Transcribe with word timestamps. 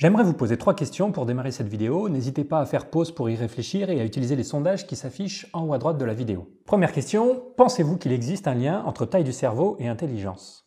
J'aimerais 0.00 0.24
vous 0.24 0.32
poser 0.32 0.56
trois 0.56 0.72
questions 0.72 1.12
pour 1.12 1.26
démarrer 1.26 1.52
cette 1.52 1.68
vidéo. 1.68 2.08
N'hésitez 2.08 2.42
pas 2.42 2.60
à 2.60 2.64
faire 2.64 2.88
pause 2.88 3.14
pour 3.14 3.28
y 3.28 3.36
réfléchir 3.36 3.90
et 3.90 4.00
à 4.00 4.04
utiliser 4.06 4.34
les 4.34 4.44
sondages 4.44 4.86
qui 4.86 4.96
s'affichent 4.96 5.46
en 5.52 5.66
haut 5.66 5.74
à 5.74 5.78
droite 5.78 5.98
de 5.98 6.06
la 6.06 6.14
vidéo. 6.14 6.48
Première 6.64 6.92
question, 6.92 7.52
pensez-vous 7.58 7.98
qu'il 7.98 8.12
existe 8.12 8.48
un 8.48 8.54
lien 8.54 8.82
entre 8.84 9.04
taille 9.04 9.24
du 9.24 9.34
cerveau 9.34 9.76
et 9.78 9.88
intelligence? 9.88 10.66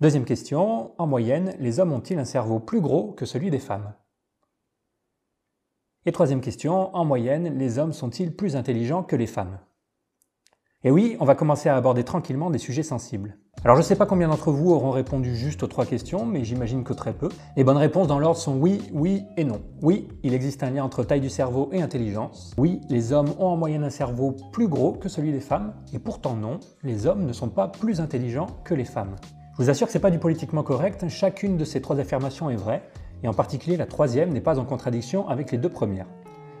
Deuxième 0.00 0.24
question, 0.24 0.98
en 0.98 1.06
moyenne, 1.06 1.54
les 1.58 1.80
hommes 1.80 1.92
ont-ils 1.92 2.18
un 2.18 2.24
cerveau 2.24 2.60
plus 2.60 2.80
gros 2.80 3.12
que 3.12 3.26
celui 3.26 3.50
des 3.50 3.58
femmes? 3.58 3.92
Et 6.06 6.12
troisième 6.12 6.40
question, 6.40 6.96
en 6.96 7.04
moyenne, 7.04 7.58
les 7.58 7.78
hommes 7.78 7.92
sont-ils 7.92 8.34
plus 8.34 8.56
intelligents 8.56 9.02
que 9.02 9.16
les 9.16 9.26
femmes? 9.26 9.58
Et 10.82 10.90
oui, 10.90 11.18
on 11.20 11.26
va 11.26 11.34
commencer 11.34 11.68
à 11.68 11.76
aborder 11.76 12.04
tranquillement 12.04 12.48
des 12.48 12.56
sujets 12.56 12.82
sensibles. 12.82 13.38
Alors 13.64 13.76
je 13.76 13.82
ne 13.82 13.86
sais 13.86 13.94
pas 13.94 14.06
combien 14.06 14.26
d'entre 14.26 14.50
vous 14.50 14.72
auront 14.72 14.90
répondu 14.90 15.36
juste 15.36 15.62
aux 15.62 15.68
trois 15.68 15.86
questions, 15.86 16.26
mais 16.26 16.42
j'imagine 16.42 16.82
que 16.82 16.92
très 16.92 17.12
peu. 17.12 17.28
Les 17.56 17.62
bonnes 17.62 17.76
réponses 17.76 18.08
dans 18.08 18.18
l'ordre 18.18 18.40
sont 18.40 18.56
oui, 18.56 18.82
oui 18.92 19.22
et 19.36 19.44
non. 19.44 19.60
Oui, 19.82 20.08
il 20.24 20.34
existe 20.34 20.64
un 20.64 20.70
lien 20.70 20.82
entre 20.82 21.04
taille 21.04 21.20
du 21.20 21.30
cerveau 21.30 21.68
et 21.70 21.80
intelligence. 21.80 22.54
Oui, 22.58 22.80
les 22.88 23.12
hommes 23.12 23.32
ont 23.38 23.46
en 23.46 23.56
moyenne 23.56 23.84
un 23.84 23.90
cerveau 23.90 24.34
plus 24.50 24.66
gros 24.66 24.94
que 24.94 25.08
celui 25.08 25.30
des 25.30 25.38
femmes. 25.38 25.74
Et 25.92 26.00
pourtant 26.00 26.34
non, 26.34 26.58
les 26.82 27.06
hommes 27.06 27.24
ne 27.24 27.32
sont 27.32 27.50
pas 27.50 27.68
plus 27.68 28.00
intelligents 28.00 28.48
que 28.64 28.74
les 28.74 28.84
femmes. 28.84 29.14
Je 29.52 29.62
vous 29.62 29.70
assure 29.70 29.86
que 29.86 29.92
ce 29.92 29.98
n'est 29.98 30.02
pas 30.02 30.10
du 30.10 30.18
politiquement 30.18 30.64
correct, 30.64 31.08
chacune 31.08 31.56
de 31.56 31.64
ces 31.64 31.80
trois 31.80 32.00
affirmations 32.00 32.50
est 32.50 32.56
vraie, 32.56 32.82
et 33.22 33.28
en 33.28 33.32
particulier 33.32 33.76
la 33.76 33.86
troisième 33.86 34.32
n'est 34.32 34.40
pas 34.40 34.58
en 34.58 34.64
contradiction 34.64 35.28
avec 35.28 35.52
les 35.52 35.58
deux 35.58 35.68
premières. 35.68 36.08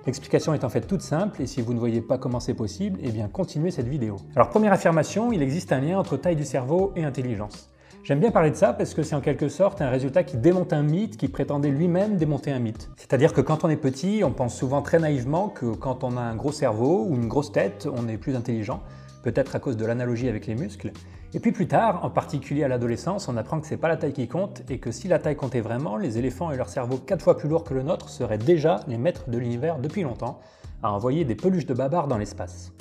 L'explication 0.06 0.52
est 0.52 0.64
en 0.64 0.68
fait 0.68 0.82
toute 0.82 1.02
simple 1.02 1.42
et 1.42 1.46
si 1.46 1.62
vous 1.62 1.74
ne 1.74 1.78
voyez 1.78 2.00
pas 2.00 2.18
comment 2.18 2.40
c'est 2.40 2.54
possible, 2.54 2.98
eh 3.02 3.10
bien 3.10 3.28
continuez 3.28 3.70
cette 3.70 3.86
vidéo. 3.86 4.16
Alors 4.34 4.50
première 4.50 4.72
affirmation, 4.72 5.32
il 5.32 5.42
existe 5.42 5.72
un 5.72 5.80
lien 5.80 5.98
entre 5.98 6.16
taille 6.16 6.36
du 6.36 6.44
cerveau 6.44 6.92
et 6.96 7.04
intelligence. 7.04 7.70
J'aime 8.02 8.18
bien 8.18 8.32
parler 8.32 8.50
de 8.50 8.56
ça 8.56 8.72
parce 8.72 8.94
que 8.94 9.04
c'est 9.04 9.14
en 9.14 9.20
quelque 9.20 9.48
sorte 9.48 9.80
un 9.80 9.88
résultat 9.88 10.24
qui 10.24 10.36
démonte 10.36 10.72
un 10.72 10.82
mythe 10.82 11.16
qui 11.16 11.28
prétendait 11.28 11.70
lui-même 11.70 12.16
démonter 12.16 12.50
un 12.50 12.58
mythe. 12.58 12.90
C'est-à-dire 12.96 13.32
que 13.32 13.40
quand 13.40 13.62
on 13.62 13.68
est 13.68 13.76
petit, 13.76 14.22
on 14.24 14.32
pense 14.32 14.56
souvent 14.56 14.82
très 14.82 14.98
naïvement 14.98 15.48
que 15.48 15.66
quand 15.66 16.02
on 16.02 16.16
a 16.16 16.20
un 16.20 16.34
gros 16.34 16.50
cerveau 16.50 17.06
ou 17.08 17.14
une 17.14 17.28
grosse 17.28 17.52
tête, 17.52 17.86
on 17.96 18.08
est 18.08 18.18
plus 18.18 18.34
intelligent 18.34 18.82
peut-être 19.22 19.54
à 19.54 19.60
cause 19.60 19.76
de 19.76 19.86
l'analogie 19.86 20.28
avec 20.28 20.46
les 20.46 20.54
muscles. 20.54 20.92
Et 21.34 21.40
puis 21.40 21.50
plus 21.50 21.66
tard, 21.66 22.04
en 22.04 22.10
particulier 22.10 22.62
à 22.62 22.68
l'adolescence, 22.68 23.26
on 23.26 23.38
apprend 23.38 23.58
que 23.58 23.66
c'est 23.66 23.78
pas 23.78 23.88
la 23.88 23.96
taille 23.96 24.12
qui 24.12 24.28
compte 24.28 24.62
et 24.68 24.78
que 24.78 24.90
si 24.90 25.08
la 25.08 25.18
taille 25.18 25.34
comptait 25.34 25.62
vraiment, 25.62 25.96
les 25.96 26.18
éléphants 26.18 26.50
et 26.50 26.58
leur 26.58 26.68
cerveau 26.68 26.98
4 26.98 27.22
fois 27.22 27.38
plus 27.38 27.48
lourds 27.48 27.64
que 27.64 27.72
le 27.72 27.82
nôtre 27.82 28.10
seraient 28.10 28.36
déjà 28.36 28.80
les 28.86 28.98
maîtres 28.98 29.30
de 29.30 29.38
l'univers 29.38 29.78
depuis 29.78 30.02
longtemps, 30.02 30.40
à 30.82 30.92
envoyer 30.92 31.24
des 31.24 31.34
peluches 31.34 31.64
de 31.64 31.72
babar 31.72 32.06
dans 32.06 32.18
l'espace. 32.18 32.72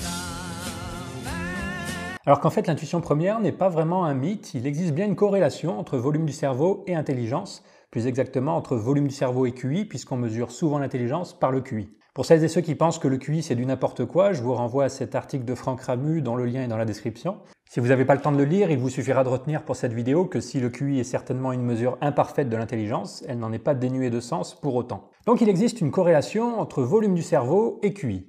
Alors 2.25 2.41
qu'en 2.41 2.49
fait 2.49 2.67
l'intuition 2.67 2.99
première 2.99 3.39
n'est 3.39 3.53
pas 3.53 3.69
vraiment 3.69 4.03
un 4.03 4.13
mythe, 4.13 4.53
il 4.53 4.67
existe 4.67 4.93
bien 4.93 5.05
une 5.05 5.15
corrélation 5.15 5.79
entre 5.79 5.97
volume 5.97 6.25
du 6.25 6.33
cerveau 6.33 6.83
et 6.87 6.95
intelligence, 6.95 7.63
plus 7.89 8.05
exactement 8.05 8.57
entre 8.57 8.75
volume 8.75 9.07
du 9.07 9.15
cerveau 9.15 9.45
et 9.45 9.53
QI, 9.53 9.85
puisqu'on 9.85 10.17
mesure 10.17 10.51
souvent 10.51 10.79
l'intelligence 10.79 11.33
par 11.33 11.51
le 11.51 11.61
QI. 11.61 11.89
Pour 12.13 12.25
celles 12.25 12.43
et 12.43 12.49
ceux 12.49 12.59
qui 12.59 12.75
pensent 12.75 12.99
que 12.99 13.07
le 13.07 13.17
QI 13.17 13.41
c'est 13.41 13.55
du 13.55 13.65
n'importe 13.65 14.03
quoi, 14.03 14.33
je 14.33 14.41
vous 14.41 14.53
renvoie 14.53 14.83
à 14.83 14.89
cet 14.89 15.15
article 15.15 15.45
de 15.45 15.55
Franck 15.55 15.79
Ramu 15.83 16.21
dont 16.21 16.35
le 16.35 16.45
lien 16.45 16.61
est 16.61 16.67
dans 16.67 16.75
la 16.75 16.83
description. 16.83 17.37
Si 17.69 17.79
vous 17.79 17.87
n'avez 17.87 18.03
pas 18.03 18.15
le 18.15 18.19
temps 18.19 18.33
de 18.33 18.37
le 18.37 18.43
lire, 18.43 18.69
il 18.69 18.77
vous 18.77 18.89
suffira 18.89 19.23
de 19.23 19.29
retenir 19.29 19.63
pour 19.63 19.77
cette 19.77 19.93
vidéo 19.93 20.25
que 20.25 20.41
si 20.41 20.59
le 20.59 20.69
QI 20.69 20.99
est 20.99 21.05
certainement 21.05 21.53
une 21.53 21.63
mesure 21.63 21.97
imparfaite 22.01 22.49
de 22.49 22.57
l'intelligence, 22.57 23.23
elle 23.29 23.39
n'en 23.39 23.53
est 23.53 23.59
pas 23.59 23.75
dénuée 23.75 24.09
de 24.09 24.19
sens 24.19 24.59
pour 24.59 24.75
autant. 24.75 25.09
Donc 25.25 25.39
il 25.39 25.47
existe 25.47 25.79
une 25.79 25.89
corrélation 25.89 26.59
entre 26.59 26.83
volume 26.83 27.15
du 27.15 27.23
cerveau 27.23 27.79
et 27.81 27.93
QI. 27.93 28.27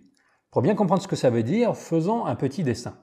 Pour 0.53 0.63
bien 0.63 0.77
comprendre 0.77 1.03
ce 1.03 1.09
que 1.09 1.17
ça 1.17 1.31
veut 1.31 1.43
dire, 1.43 1.77
faisons 1.77 2.25
un 2.25 2.37
petit 2.37 2.63
dessin. 2.63 2.95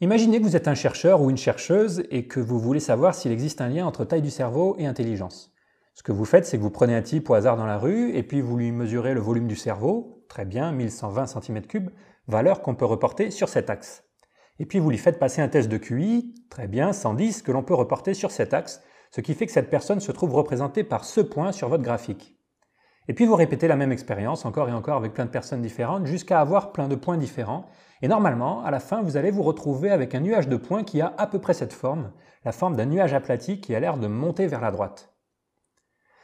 Imaginez 0.00 0.40
que 0.40 0.46
vous 0.46 0.56
êtes 0.56 0.66
un 0.66 0.74
chercheur 0.74 1.20
ou 1.22 1.30
une 1.30 1.36
chercheuse 1.36 2.02
et 2.10 2.26
que 2.26 2.40
vous 2.40 2.58
voulez 2.58 2.80
savoir 2.80 3.14
s'il 3.14 3.30
existe 3.30 3.60
un 3.60 3.68
lien 3.68 3.86
entre 3.86 4.04
taille 4.04 4.22
du 4.22 4.30
cerveau 4.30 4.74
et 4.80 4.86
intelligence. 4.86 5.49
Ce 5.94 6.02
que 6.02 6.12
vous 6.12 6.24
faites, 6.24 6.46
c'est 6.46 6.56
que 6.56 6.62
vous 6.62 6.70
prenez 6.70 6.94
un 6.94 7.02
type 7.02 7.28
au 7.30 7.34
hasard 7.34 7.56
dans 7.56 7.66
la 7.66 7.78
rue 7.78 8.14
et 8.14 8.22
puis 8.22 8.40
vous 8.40 8.56
lui 8.56 8.72
mesurez 8.72 9.14
le 9.14 9.20
volume 9.20 9.46
du 9.46 9.56
cerveau, 9.56 10.24
très 10.28 10.44
bien, 10.44 10.72
1120 10.72 11.24
cm3, 11.24 11.88
valeur 12.28 12.62
qu'on 12.62 12.74
peut 12.74 12.84
reporter 12.84 13.30
sur 13.30 13.48
cet 13.48 13.70
axe. 13.70 14.04
Et 14.58 14.66
puis 14.66 14.78
vous 14.78 14.90
lui 14.90 14.98
faites 14.98 15.18
passer 15.18 15.42
un 15.42 15.48
test 15.48 15.68
de 15.68 15.78
QI, 15.78 16.34
très 16.50 16.68
bien, 16.68 16.92
110, 16.92 17.42
que 17.42 17.52
l'on 17.52 17.62
peut 17.62 17.74
reporter 17.74 18.14
sur 18.14 18.30
cet 18.30 18.54
axe, 18.54 18.82
ce 19.10 19.20
qui 19.20 19.34
fait 19.34 19.46
que 19.46 19.52
cette 19.52 19.70
personne 19.70 20.00
se 20.00 20.12
trouve 20.12 20.34
représentée 20.34 20.84
par 20.84 21.04
ce 21.04 21.20
point 21.20 21.52
sur 21.52 21.68
votre 21.68 21.82
graphique. 21.82 22.36
Et 23.08 23.14
puis 23.14 23.26
vous 23.26 23.34
répétez 23.34 23.66
la 23.66 23.76
même 23.76 23.90
expérience 23.90 24.44
encore 24.44 24.68
et 24.68 24.72
encore 24.72 24.96
avec 24.96 25.14
plein 25.14 25.24
de 25.24 25.30
personnes 25.30 25.62
différentes 25.62 26.06
jusqu'à 26.06 26.40
avoir 26.40 26.70
plein 26.70 26.86
de 26.86 26.94
points 26.94 27.16
différents. 27.16 27.66
Et 28.02 28.08
normalement, 28.08 28.62
à 28.62 28.70
la 28.70 28.78
fin, 28.78 29.02
vous 29.02 29.16
allez 29.16 29.30
vous 29.30 29.42
retrouver 29.42 29.90
avec 29.90 30.14
un 30.14 30.20
nuage 30.20 30.48
de 30.48 30.56
points 30.56 30.84
qui 30.84 31.00
a 31.00 31.12
à 31.18 31.26
peu 31.26 31.40
près 31.40 31.54
cette 31.54 31.72
forme, 31.72 32.12
la 32.44 32.52
forme 32.52 32.76
d'un 32.76 32.86
nuage 32.86 33.12
aplati 33.12 33.60
qui 33.60 33.74
a 33.74 33.80
l'air 33.80 33.96
de 33.96 34.06
monter 34.06 34.46
vers 34.46 34.60
la 34.60 34.70
droite. 34.70 35.09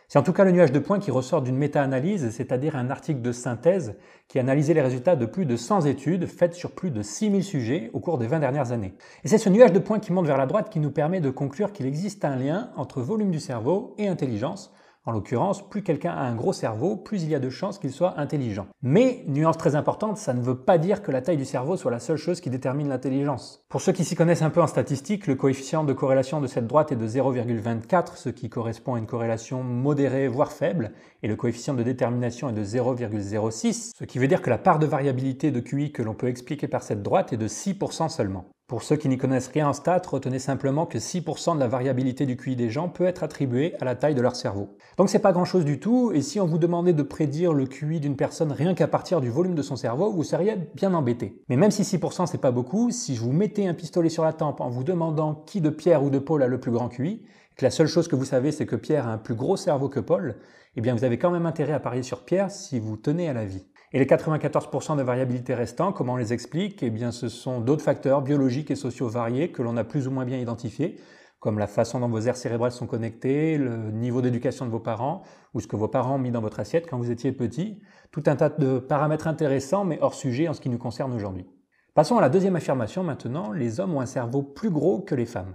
C'est 0.09 0.21
en 0.21 0.22
tout 0.22 0.33
cas 0.33 0.44
le 0.44 0.53
nuage 0.53 0.71
de 0.71 0.78
points 0.78 1.00
qui 1.00 1.11
ressort 1.11 1.43
d'une 1.43 1.56
méta-analyse, 1.56 2.31
c'est-à-dire 2.31 2.77
un 2.77 2.91
article 2.91 3.22
de 3.22 3.33
synthèse 3.33 3.97
qui 4.28 4.39
a 4.39 4.41
analysé 4.41 4.72
les 4.72 4.81
résultats 4.81 5.17
de 5.17 5.27
plus 5.27 5.47
de 5.47 5.56
100 5.56 5.87
études 5.87 6.27
faites 6.27 6.55
sur 6.55 6.71
plus 6.71 6.93
de 6.93 7.03
6000 7.03 7.43
sujets 7.43 7.91
au 7.93 7.99
cours 7.99 8.16
des 8.16 8.28
20 8.28 8.39
dernières 8.39 8.71
années. 8.71 8.95
Et 9.25 9.28
c'est 9.28 9.39
ce 9.39 9.49
nuage 9.49 9.72
de 9.72 9.81
points 9.81 9.99
qui 9.99 10.12
monte 10.12 10.27
vers 10.27 10.39
la 10.39 10.47
droite 10.47 10.71
qui 10.71 10.78
nous 10.78 10.93
permet 10.93 11.21
de 11.21 11.31
conclure 11.31 11.72
qu'il 11.72 11.87
existe 11.87 12.25
un 12.25 12.37
lien 12.37 12.71
entre 12.77 13.00
volume 13.00 13.33
du 13.33 13.41
cerveau 13.41 13.97
et 13.99 14.06
intelligence, 14.06 14.72
en 15.06 15.12
l'occurrence, 15.12 15.69
plus 15.69 15.83
quelqu'un 15.83 16.11
a 16.11 16.22
un 16.22 16.34
gros 16.34 16.53
cerveau, 16.53 16.97
plus 16.97 17.22
il 17.22 17.31
y 17.31 17.34
a 17.34 17.39
de 17.39 17.49
chances 17.49 17.78
qu'il 17.78 17.93
soit 17.93 18.19
intelligent. 18.19 18.67
Mais, 18.83 19.25
nuance 19.28 19.56
très 19.56 19.77
importante, 19.77 20.19
ça 20.19 20.34
ne 20.34 20.43
veut 20.43 20.59
pas 20.59 20.78
dire 20.78 21.00
que 21.00 21.12
la 21.12 21.22
taille 21.22 21.37
du 21.37 21.44
cerveau 21.44 21.77
soit 21.77 21.93
la 21.93 22.00
seule 22.00 22.17
chose 22.17 22.41
qui 22.41 22.50
détermine 22.50 22.89
l'intelligence. 22.89 23.65
Pour 23.69 23.81
ceux 23.81 23.93
qui 23.93 24.05
s'y 24.05 24.16
connaissent 24.16 24.43
un 24.43 24.50
peu 24.50 24.61
en 24.61 24.66
statistique, 24.66 25.28
le 25.28 25.37
coefficient 25.37 25.84
de 25.84 25.93
corrélation 25.93 26.41
de 26.41 26.49
cette 26.49 26.66
droite 26.66 26.91
est 26.91 26.97
de 26.97 27.06
0,24, 27.06 28.16
ce 28.16 28.28
qui 28.31 28.50
correspond 28.50 28.95
à 28.95 28.99
une 28.99 29.06
corrélation 29.06 29.62
modérée 29.62 30.27
voire 30.27 30.50
faible, 30.50 30.93
et 31.22 31.28
le 31.28 31.37
coefficient 31.37 31.75
de 31.75 31.84
détermination 31.84 32.49
est 32.49 32.53
de 32.53 32.65
0,06, 32.65 33.93
ce 33.97 34.05
qui 34.05 34.19
veut 34.19 34.28
dire 34.28 34.43
que 34.43 34.50
la 34.50 34.59
part 34.59 34.81
de 34.81 34.87
variabilité 34.87 35.53
de 35.53 35.61
QI 35.61 35.93
que 35.93 36.03
l'on 36.03 36.15
peut 36.15 36.28
expliquer 36.28 36.66
par 36.66 36.83
cette 36.83 37.03
droite 37.03 37.33
est 37.33 37.37
de 37.37 37.49
6% 37.49 38.09
seulement. 38.09 38.47
Pour 38.69 38.82
ceux 38.82 38.97
qui 38.97 39.09
n'y 39.09 39.16
connaissent 39.16 39.47
rien 39.47 39.69
en 39.69 39.72
stats, 39.72 40.03
retenez 40.09 40.41
simplement 40.41 40.87
que 40.87 40.99
6% 40.99 41.54
de 41.54 41.60
la 41.60 41.69
variabilité 41.69 42.27
du 42.27 42.37
QI 42.37 42.56
des 42.56 42.69
gens 42.69 42.88
peut 42.88 43.04
être 43.04 43.22
attribuée 43.22 43.77
à 43.81 43.84
la 43.84 43.94
taille 43.94 44.16
de 44.16 44.21
leur 44.21 44.34
cerveau. 44.34 44.77
Donc 44.97 45.09
c'est 45.09 45.21
pas 45.21 45.31
grand 45.31 45.44
chose 45.44 45.65
du 45.65 45.78
tout, 45.78 46.10
et 46.12 46.21
si 46.21 46.41
on 46.41 46.47
vous 46.47 46.59
demandait 46.59 46.93
de 46.93 47.04
prédire 47.04 47.53
le 47.53 47.66
QI 47.66 48.00
d'une 48.00 48.16
personne 48.16 48.50
rien 48.50 48.75
qu'à 48.75 48.88
partir 48.88 49.21
du 49.21 49.31
volume 49.31 49.54
de 49.54 49.62
son 49.62 49.77
cerveau, 49.77 50.10
vous 50.10 50.25
seriez 50.25 50.56
bien 50.75 50.94
embêté. 50.94 51.44
Mais 51.49 51.54
même 51.54 51.71
si 51.71 51.82
6% 51.82 52.27
c'est 52.27 52.41
pas 52.41 52.50
beaucoup, 52.50 52.91
si 52.91 53.15
je 53.15 53.21
vous 53.21 53.31
mettais 53.31 53.69
un 53.69 53.75
pistolet 53.75 54.09
sur 54.09 54.25
la 54.25 54.32
tempe 54.32 54.60
en 54.60 54.69
vous 54.69 54.83
demandant 54.83 55.44
qui 55.47 55.60
de 55.60 55.71
Pierre 55.71 56.03
ou 56.03 56.10
de 56.10 56.19
Paul 56.19 56.43
a 56.43 56.48
le 56.48 56.59
plus 56.59 56.72
grand 56.72 56.88
QI, 56.88 57.25
que 57.54 57.65
la 57.65 57.71
seule 57.71 57.87
chose 57.87 58.09
que 58.09 58.16
vous 58.16 58.25
savez 58.25 58.50
c'est 58.50 58.66
que 58.66 58.75
Pierre 58.75 59.06
a 59.06 59.12
un 59.12 59.19
plus 59.19 59.37
gros 59.37 59.56
cerveau 59.56 59.88
que 59.88 60.00
Paul, 60.00 60.38
eh 60.75 60.81
bien 60.81 60.97
vous 60.97 61.04
avez 61.04 61.19
quand 61.19 61.31
même 61.31 61.47
intérêt 61.47 61.72
à 61.72 61.78
parier 61.78 62.03
sur 62.03 62.25
Pierre 62.25 62.50
si 62.50 62.81
vous 62.81 62.97
tenez 62.97 63.28
à 63.28 63.33
la 63.33 63.44
vie. 63.44 63.65
Et 63.92 63.98
les 64.00 64.06
94% 64.06 64.97
de 64.97 65.02
variabilité 65.02 65.54
restants, 65.54 65.92
comment 65.92 66.14
on 66.14 66.16
les 66.16 66.32
explique? 66.32 66.82
Eh 66.82 66.91
bien, 66.91 67.12
ce 67.12 67.28
sont 67.28 67.60
d'autres 67.60 67.84
facteurs 67.84 68.20
biologiques 68.20 68.72
et 68.72 68.76
sociaux 68.76 69.08
variés 69.08 69.52
que 69.52 69.62
l'on 69.62 69.76
a 69.76 69.84
plus 69.84 70.08
ou 70.08 70.10
moins 70.10 70.24
bien 70.24 70.38
identifiés, 70.38 70.98
comme 71.38 71.60
la 71.60 71.69
façon 71.69 72.00
dont 72.00 72.08
vos 72.08 72.20
aires 72.20 72.36
cérébrales 72.36 72.72
sont 72.72 72.88
connectées, 72.88 73.58
le 73.58 73.92
niveau 73.92 74.22
d'éducation 74.22 74.66
de 74.66 74.72
vos 74.72 74.80
parents, 74.80 75.22
ou 75.54 75.60
ce 75.60 75.69
que 75.69 75.76
vos 75.76 75.86
parents 75.86 76.16
ont 76.16 76.19
mis 76.19 76.32
dans 76.32 76.41
votre 76.41 76.58
assiette 76.58 76.88
quand 76.91 76.98
vous 76.98 77.12
étiez 77.12 77.30
petit. 77.30 77.80
Tout 78.10 78.24
un 78.26 78.34
tas 78.34 78.48
de 78.48 78.80
paramètres 78.80 79.28
intéressants, 79.28 79.84
mais 79.84 79.98
hors 80.00 80.14
sujet 80.14 80.48
en 80.48 80.53
ce 80.53 80.60
qui 80.60 80.68
nous 80.68 80.78
concerne 80.78 81.12
aujourd'hui. 81.12 81.47
Passons 81.94 82.18
à 82.18 82.20
la 82.20 82.28
deuxième 82.28 82.56
affirmation 82.56 83.04
maintenant, 83.04 83.53
les 83.53 83.78
hommes 83.78 83.94
ont 83.94 84.00
un 84.00 84.06
cerveau 84.06 84.42
plus 84.42 84.70
gros 84.70 85.00
que 85.00 85.14
les 85.14 85.26
femmes. 85.26 85.54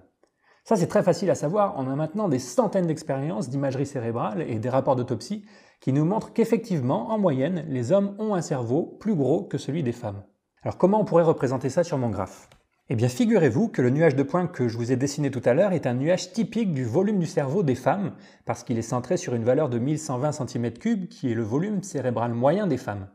Ça, 0.64 0.76
c'est 0.76 0.88
très 0.88 1.04
facile 1.04 1.32
à 1.32 1.36
savoir. 1.36 1.74
On 1.78 1.90
a 1.90 1.96
maintenant 1.96 2.30
des 2.30 2.40
centaines 2.40 2.88
d'expériences 2.88 3.50
d'imagerie 3.50 3.86
cérébrale 3.86 4.44
et 4.48 4.60
des 4.60 4.70
rapports 4.70 4.96
d'autopsie 4.96 5.44
qui 5.80 5.92
nous 5.92 6.06
montrent 6.06 6.34
qu'effectivement, 6.34 7.10
en 7.10 7.18
moyenne, 7.18 7.66
les 7.68 7.92
hommes 7.92 8.16
ont 8.20 8.36
un 8.36 8.42
cerveau 8.42 8.98
plus 9.00 9.16
gros 9.16 9.44
que 9.44 9.58
celui 9.58 9.82
des 9.82 9.92
femmes. 9.92 10.24
Alors 10.62 10.78
comment 10.78 11.02
on 11.02 11.06
pourrait 11.06 11.24
représenter 11.24 11.70
ça 11.70 11.84
sur 11.84 11.98
mon 11.98 12.10
graphe? 12.10 12.48
Eh 12.90 12.96
bien, 12.96 13.08
figurez-vous 13.08 13.70
que 13.70 13.82
le 13.82 13.90
nuage 13.90 14.16
de 14.16 14.22
points 14.22 14.48
que 14.48 14.68
je 14.68 14.78
vous 14.78 14.92
ai 14.92 14.98
dessiné 14.98 15.32
tout 15.32 15.42
à 15.46 15.54
l'heure 15.54 15.72
est 15.72 15.88
un 15.88 15.94
nuage 15.94 16.34
typique 16.34 16.74
du 16.74 16.84
volume 16.84 17.20
du 17.20 17.26
cerveau 17.26 17.64
des 17.64 17.74
femmes, 17.74 18.14
parce 18.46 18.64
qu'il 18.64 18.78
est 18.78 18.84
centré 18.84 19.18
sur 19.18 19.34
une 19.34 19.46
valeur 19.46 19.70
de 19.70 19.80
1120 19.80 20.32
cm3, 20.32 21.08
qui 21.08 21.32
est 21.32 21.36
le 21.36 21.42
volume 21.42 21.82
cérébral 21.82 22.34
moyen 22.34 22.68
des 22.68 22.78
femmes. 22.78 23.08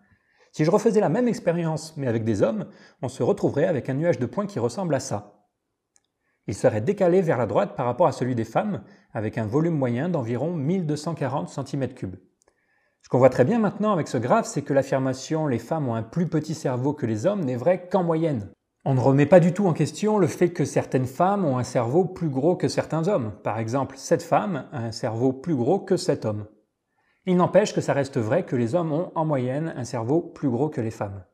Si 0.51 0.65
je 0.65 0.71
refaisais 0.71 1.01
la 1.01 1.11
même 1.11 1.29
expérience, 1.29 1.95
mais 1.99 2.07
avec 2.09 2.25
des 2.25 2.43
hommes, 2.43 2.67
on 3.03 3.09
se 3.09 3.23
retrouverait 3.23 3.67
avec 3.67 3.91
un 3.91 3.95
nuage 3.95 4.19
de 4.19 4.27
points 4.27 4.47
qui 4.47 4.59
ressemble 4.59 4.95
à 4.95 5.01
ça. 5.01 5.36
Il 6.47 6.55
serait 6.55 6.81
décalé 6.81 7.23
vers 7.23 7.39
la 7.39 7.47
droite 7.47 7.75
par 7.77 7.87
rapport 7.87 8.07
à 8.07 8.13
celui 8.13 8.35
des 8.35 8.45
femmes, 8.45 8.83
avec 9.13 9.37
un 9.39 9.47
volume 9.47 9.77
moyen 9.77 10.09
d'environ 10.09 10.53
1240 10.53 11.49
cm3. 11.49 12.13
Ce 13.03 13.09
qu'on 13.09 13.19
voit 13.19 13.31
très 13.31 13.45
bien 13.45 13.59
maintenant 13.59 13.93
avec 13.93 14.09
ce 14.09 14.19
graphe, 14.19 14.47
c'est 14.47 14.63
que 14.63 14.73
l'affirmation 14.73 15.47
les 15.47 15.59
femmes 15.59 15.89
ont 15.89 15.95
un 15.95 16.03
plus 16.03 16.29
petit 16.29 16.55
cerveau 16.55 16.93
que 16.93 17.07
les 17.07 17.27
hommes 17.27 17.45
n'est 17.45 17.57
vraie 17.57 17.89
qu'en 17.89 18.03
moyenne. 18.03 18.51
On 18.85 18.95
ne 18.95 19.01
remet 19.01 19.27
pas 19.27 19.41
du 19.41 19.53
tout 19.53 19.67
en 19.67 19.73
question 19.73 20.19
le 20.19 20.29
fait 20.29 20.51
que 20.51 20.65
certaines 20.65 21.07
femmes 21.07 21.45
ont 21.45 21.59
un 21.59 21.65
cerveau 21.65 22.05
plus 22.05 22.29
gros 22.29 22.55
que 22.55 22.69
certains 22.69 23.09
hommes. 23.09 23.33
Par 23.43 23.59
exemple, 23.59 23.97
cette 23.99 24.23
femme 24.23 24.67
a 24.71 24.79
un 24.79 24.93
cerveau 24.93 25.33
plus 25.33 25.57
gros 25.57 25.81
que 25.81 25.97
cet 25.97 26.25
homme. 26.25 26.47
Il 27.27 27.37
n'empêche 27.37 27.75
que 27.75 27.81
ça 27.81 27.93
reste 27.93 28.19
vrai 28.19 28.45
que 28.45 28.55
les 28.55 28.77
hommes 28.77 28.93
ont 28.93 29.11
en 29.17 29.25
moyenne 29.25 29.75
un 29.77 29.83
cerveau 29.83 30.21
plus 30.21 30.49
gros 30.49 30.69
que 30.69 30.81
les 30.81 30.93
femmes. 30.93 31.25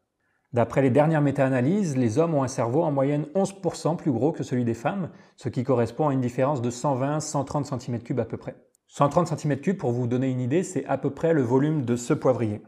D'après 0.52 0.82
les 0.82 0.90
dernières 0.90 1.22
méta-analyses, 1.22 1.96
les 1.96 2.18
hommes 2.18 2.34
ont 2.34 2.42
un 2.42 2.48
cerveau 2.48 2.82
en 2.82 2.92
moyenne 2.92 3.26
11% 3.34 3.96
plus 3.96 4.12
gros 4.12 4.32
que 4.32 4.42
celui 4.42 4.64
des 4.64 4.74
femmes, 4.74 5.08
ce 5.36 5.48
qui 5.48 5.64
correspond 5.64 6.08
à 6.08 6.12
une 6.12 6.20
différence 6.20 6.60
de 6.60 6.70
120-130 6.70 7.64
cm3 7.64 8.20
à 8.20 8.24
peu 8.26 8.36
près. 8.36 8.56
130 8.88 9.32
cm3, 9.32 9.76
pour 9.78 9.92
vous 9.92 10.06
donner 10.06 10.30
une 10.30 10.40
idée, 10.40 10.62
c'est 10.62 10.84
à 10.84 10.98
peu 10.98 11.08
près 11.08 11.32
le 11.32 11.40
volume 11.40 11.86
de 11.86 11.96
ce 11.96 12.12
poivrier. 12.12 12.60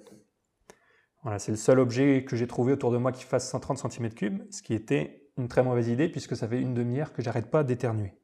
Voilà, 1.22 1.38
c'est 1.38 1.52
le 1.52 1.58
seul 1.58 1.78
objet 1.78 2.24
que 2.26 2.36
j'ai 2.36 2.46
trouvé 2.46 2.72
autour 2.72 2.90
de 2.90 2.96
moi 2.96 3.12
qui 3.12 3.24
fasse 3.24 3.50
130 3.50 3.78
cm3, 3.78 4.50
ce 4.50 4.62
qui 4.62 4.72
était 4.72 5.28
une 5.36 5.48
très 5.48 5.62
mauvaise 5.62 5.88
idée 5.88 6.08
puisque 6.08 6.36
ça 6.36 6.48
fait 6.48 6.60
une 6.60 6.72
demi-heure 6.72 7.12
que 7.12 7.20
j'arrête 7.20 7.50
pas 7.50 7.64
d'éternuer. 7.64 8.14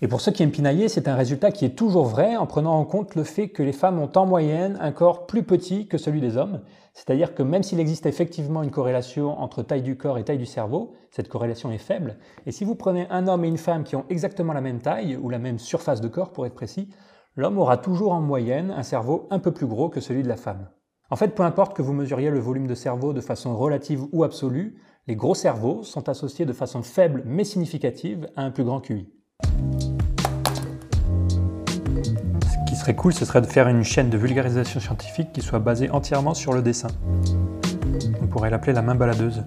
Et 0.00 0.08
pour 0.08 0.20
ceux 0.20 0.30
qui 0.30 0.42
aiment 0.42 0.50
pinailler, 0.50 0.88
c'est 0.88 1.08
un 1.08 1.16
résultat 1.16 1.50
qui 1.50 1.64
est 1.64 1.76
toujours 1.76 2.04
vrai 2.04 2.36
en 2.36 2.46
prenant 2.46 2.78
en 2.78 2.84
compte 2.84 3.14
le 3.14 3.24
fait 3.24 3.48
que 3.48 3.62
les 3.62 3.72
femmes 3.72 3.98
ont 3.98 4.10
en 4.14 4.26
moyenne 4.26 4.78
un 4.80 4.92
corps 4.92 5.26
plus 5.26 5.42
petit 5.42 5.88
que 5.88 5.98
celui 5.98 6.20
des 6.20 6.36
hommes. 6.36 6.60
C'est-à-dire 6.94 7.34
que 7.34 7.42
même 7.42 7.62
s'il 7.62 7.80
existe 7.80 8.06
effectivement 8.06 8.62
une 8.62 8.70
corrélation 8.70 9.38
entre 9.40 9.62
taille 9.62 9.82
du 9.82 9.96
corps 9.96 10.18
et 10.18 10.24
taille 10.24 10.38
du 10.38 10.46
cerveau, 10.46 10.94
cette 11.10 11.28
corrélation 11.28 11.70
est 11.72 11.78
faible. 11.78 12.18
Et 12.46 12.52
si 12.52 12.64
vous 12.64 12.74
prenez 12.74 13.06
un 13.10 13.28
homme 13.28 13.44
et 13.44 13.48
une 13.48 13.58
femme 13.58 13.84
qui 13.84 13.96
ont 13.96 14.04
exactement 14.08 14.52
la 14.52 14.60
même 14.60 14.80
taille, 14.80 15.16
ou 15.16 15.30
la 15.30 15.38
même 15.38 15.58
surface 15.58 16.00
de 16.00 16.08
corps 16.08 16.32
pour 16.32 16.46
être 16.46 16.54
précis, 16.54 16.88
l'homme 17.36 17.58
aura 17.58 17.76
toujours 17.76 18.12
en 18.12 18.20
moyenne 18.20 18.70
un 18.70 18.82
cerveau 18.82 19.26
un 19.30 19.38
peu 19.38 19.52
plus 19.52 19.66
gros 19.66 19.88
que 19.88 20.00
celui 20.00 20.22
de 20.22 20.28
la 20.28 20.36
femme. 20.36 20.68
En 21.10 21.16
fait, 21.16 21.34
peu 21.34 21.42
importe 21.42 21.74
que 21.74 21.82
vous 21.82 21.92
mesuriez 21.94 22.30
le 22.30 22.40
volume 22.40 22.66
de 22.66 22.74
cerveau 22.74 23.12
de 23.12 23.20
façon 23.20 23.56
relative 23.56 24.04
ou 24.12 24.24
absolue, 24.24 24.76
les 25.06 25.16
gros 25.16 25.34
cerveaux 25.34 25.82
sont 25.82 26.08
associés 26.08 26.44
de 26.44 26.52
façon 26.52 26.82
faible 26.82 27.22
mais 27.24 27.44
significative 27.44 28.28
à 28.36 28.42
un 28.42 28.50
plus 28.50 28.64
grand 28.64 28.80
QI. 28.80 29.08
Serait 32.78 32.94
cool, 32.94 33.12
ce 33.12 33.24
serait 33.24 33.40
de 33.40 33.46
faire 33.46 33.68
une 33.68 33.82
chaîne 33.82 34.08
de 34.08 34.16
vulgarisation 34.16 34.78
scientifique 34.78 35.32
qui 35.32 35.40
soit 35.40 35.58
basée 35.58 35.90
entièrement 35.90 36.34
sur 36.34 36.52
le 36.52 36.62
dessin. 36.62 36.88
On 38.22 38.26
pourrait 38.26 38.50
l'appeler 38.50 38.72
la 38.72 38.82
main 38.82 38.94
baladeuse. 38.94 39.42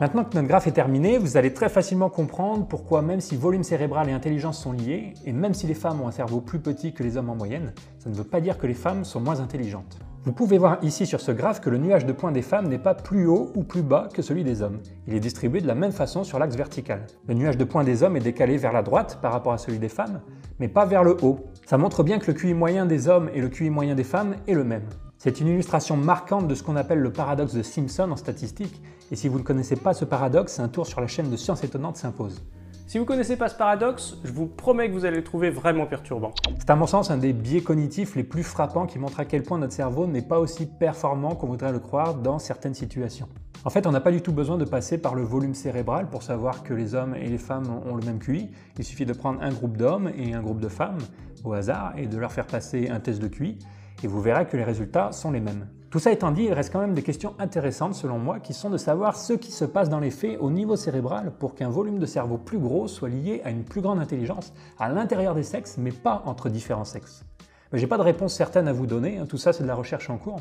Maintenant 0.00 0.24
que 0.24 0.34
notre 0.34 0.46
graphe 0.46 0.66
est 0.66 0.72
terminé, 0.72 1.18
vous 1.18 1.36
allez 1.36 1.52
très 1.52 1.68
facilement 1.68 2.08
comprendre 2.08 2.66
pourquoi 2.66 3.02
même 3.02 3.20
si 3.20 3.36
volume 3.36 3.64
cérébral 3.64 4.08
et 4.08 4.12
intelligence 4.12 4.62
sont 4.62 4.72
liés, 4.72 5.14
et 5.26 5.32
même 5.32 5.54
si 5.54 5.66
les 5.66 5.74
femmes 5.74 6.00
ont 6.00 6.08
un 6.08 6.12
cerveau 6.12 6.40
plus 6.40 6.60
petit 6.60 6.92
que 6.92 7.02
les 7.02 7.16
hommes 7.16 7.30
en 7.30 7.34
moyenne, 7.34 7.72
ça 7.98 8.08
ne 8.08 8.14
veut 8.14 8.24
pas 8.24 8.40
dire 8.40 8.58
que 8.58 8.66
les 8.66 8.74
femmes 8.74 9.04
sont 9.04 9.20
moins 9.20 9.40
intelligentes. 9.40 9.98
Vous 10.24 10.32
pouvez 10.32 10.58
voir 10.58 10.78
ici 10.82 11.06
sur 11.06 11.20
ce 11.20 11.32
graphe 11.32 11.60
que 11.60 11.70
le 11.70 11.78
nuage 11.78 12.06
de 12.06 12.12
points 12.12 12.32
des 12.32 12.42
femmes 12.42 12.68
n'est 12.68 12.78
pas 12.78 12.94
plus 12.94 13.26
haut 13.26 13.50
ou 13.56 13.62
plus 13.62 13.82
bas 13.82 14.08
que 14.12 14.22
celui 14.22 14.44
des 14.44 14.62
hommes. 14.62 14.78
Il 15.06 15.14
est 15.14 15.20
distribué 15.20 15.60
de 15.60 15.66
la 15.66 15.74
même 15.74 15.92
façon 15.92 16.22
sur 16.22 16.38
l'axe 16.38 16.54
vertical. 16.54 17.06
Le 17.26 17.34
nuage 17.34 17.56
de 17.56 17.64
points 17.64 17.84
des 17.84 18.02
hommes 18.02 18.16
est 18.16 18.20
décalé 18.20 18.56
vers 18.56 18.72
la 18.72 18.82
droite 18.82 19.18
par 19.20 19.32
rapport 19.32 19.52
à 19.52 19.58
celui 19.58 19.78
des 19.78 19.88
femmes, 19.88 20.20
mais 20.58 20.68
pas 20.68 20.84
vers 20.84 21.04
le 21.04 21.16
haut. 21.22 21.46
Ça 21.66 21.78
montre 21.78 22.02
bien 22.02 22.18
que 22.18 22.26
le 22.26 22.32
QI 22.32 22.54
moyen 22.54 22.86
des 22.86 23.08
hommes 23.08 23.30
et 23.34 23.40
le 23.40 23.48
QI 23.48 23.70
moyen 23.70 23.94
des 23.94 24.04
femmes 24.04 24.36
est 24.46 24.54
le 24.54 24.64
même. 24.64 24.88
C'est 25.18 25.40
une 25.40 25.48
illustration 25.48 25.96
marquante 25.96 26.46
de 26.46 26.54
ce 26.54 26.62
qu'on 26.62 26.76
appelle 26.76 27.00
le 27.00 27.12
paradoxe 27.12 27.54
de 27.54 27.62
Simpson 27.62 28.10
en 28.10 28.16
statistique, 28.16 28.80
et 29.10 29.16
si 29.16 29.28
vous 29.28 29.38
ne 29.38 29.44
connaissez 29.44 29.76
pas 29.76 29.92
ce 29.94 30.04
paradoxe, 30.04 30.60
un 30.60 30.68
tour 30.68 30.86
sur 30.86 31.00
la 31.00 31.06
chaîne 31.06 31.30
de 31.30 31.36
Sciences 31.36 31.64
Étonnantes 31.64 31.96
s'impose. 31.96 32.42
Si 32.88 32.96
vous 32.96 33.04
ne 33.04 33.08
connaissez 33.08 33.36
pas 33.36 33.50
ce 33.50 33.54
paradoxe, 33.54 34.16
je 34.24 34.32
vous 34.32 34.46
promets 34.46 34.88
que 34.88 34.94
vous 34.94 35.04
allez 35.04 35.18
le 35.18 35.22
trouver 35.22 35.50
vraiment 35.50 35.84
perturbant. 35.84 36.32
C'est 36.58 36.70
à 36.70 36.74
mon 36.74 36.86
sens 36.86 37.10
un 37.10 37.18
des 37.18 37.34
biais 37.34 37.60
cognitifs 37.60 38.16
les 38.16 38.24
plus 38.24 38.42
frappants 38.42 38.86
qui 38.86 38.98
montre 38.98 39.20
à 39.20 39.26
quel 39.26 39.42
point 39.42 39.58
notre 39.58 39.74
cerveau 39.74 40.06
n'est 40.06 40.22
pas 40.22 40.38
aussi 40.38 40.64
performant 40.64 41.34
qu'on 41.34 41.48
voudrait 41.48 41.70
le 41.70 41.80
croire 41.80 42.14
dans 42.14 42.38
certaines 42.38 42.72
situations. 42.72 43.28
En 43.66 43.68
fait, 43.68 43.86
on 43.86 43.92
n'a 43.92 44.00
pas 44.00 44.10
du 44.10 44.22
tout 44.22 44.32
besoin 44.32 44.56
de 44.56 44.64
passer 44.64 44.96
par 44.96 45.14
le 45.14 45.22
volume 45.22 45.52
cérébral 45.52 46.08
pour 46.08 46.22
savoir 46.22 46.62
que 46.62 46.72
les 46.72 46.94
hommes 46.94 47.14
et 47.14 47.28
les 47.28 47.36
femmes 47.36 47.68
ont 47.84 47.94
le 47.94 48.06
même 48.06 48.20
QI. 48.20 48.48
Il 48.78 48.84
suffit 48.84 49.04
de 49.04 49.12
prendre 49.12 49.42
un 49.42 49.52
groupe 49.52 49.76
d'hommes 49.76 50.10
et 50.16 50.32
un 50.32 50.40
groupe 50.40 50.60
de 50.60 50.68
femmes 50.68 50.96
au 51.44 51.52
hasard 51.52 51.92
et 51.98 52.06
de 52.06 52.16
leur 52.16 52.32
faire 52.32 52.46
passer 52.46 52.88
un 52.88 53.00
test 53.00 53.20
de 53.20 53.28
QI 53.28 53.58
et 54.02 54.06
vous 54.06 54.20
verrez 54.20 54.46
que 54.46 54.56
les 54.56 54.64
résultats 54.64 55.12
sont 55.12 55.30
les 55.30 55.40
mêmes. 55.40 55.66
Tout 55.90 55.98
ça 55.98 56.12
étant 56.12 56.32
dit, 56.32 56.44
il 56.44 56.52
reste 56.52 56.70
quand 56.70 56.80
même 56.80 56.92
des 56.92 57.02
questions 57.02 57.34
intéressantes 57.38 57.94
selon 57.94 58.18
moi 58.18 58.40
qui 58.40 58.52
sont 58.52 58.68
de 58.68 58.76
savoir 58.76 59.16
ce 59.16 59.32
qui 59.32 59.50
se 59.50 59.64
passe 59.64 59.88
dans 59.88 60.00
les 60.00 60.10
faits 60.10 60.36
au 60.38 60.50
niveau 60.50 60.76
cérébral 60.76 61.32
pour 61.38 61.54
qu'un 61.54 61.70
volume 61.70 61.98
de 61.98 62.04
cerveau 62.04 62.36
plus 62.36 62.58
gros 62.58 62.88
soit 62.88 63.08
lié 63.08 63.40
à 63.44 63.50
une 63.50 63.64
plus 63.64 63.80
grande 63.80 63.98
intelligence 63.98 64.52
à 64.78 64.90
l'intérieur 64.90 65.34
des 65.34 65.42
sexes 65.42 65.76
mais 65.78 65.92
pas 65.92 66.22
entre 66.26 66.50
différents 66.50 66.84
sexes. 66.84 67.24
J'ai 67.72 67.86
pas 67.86 67.96
de 67.96 68.02
réponse 68.02 68.34
certaine 68.34 68.68
à 68.68 68.72
vous 68.72 68.86
donner, 68.86 69.18
hein, 69.18 69.26
tout 69.26 69.38
ça 69.38 69.54
c'est 69.54 69.62
de 69.62 69.68
la 69.68 69.74
recherche 69.74 70.10
en 70.10 70.18
cours. 70.18 70.40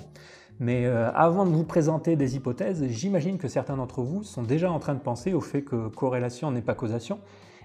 Mais 0.60 0.86
euh, 0.86 1.12
avant 1.14 1.46
de 1.46 1.52
vous 1.52 1.64
présenter 1.64 2.16
des 2.16 2.36
hypothèses, 2.36 2.86
j'imagine 2.90 3.38
que 3.38 3.48
certains 3.48 3.78
d'entre 3.78 4.02
vous 4.02 4.24
sont 4.24 4.44
déjà 4.44 4.72
en 4.72 4.80
train 4.80 4.96
de 4.96 5.00
penser 5.00 5.34
au 5.34 5.42
fait 5.42 5.62
que 5.62 5.88
corrélation 5.88 6.52
n'est 6.52 6.62
pas 6.62 6.74
causation 6.74 7.20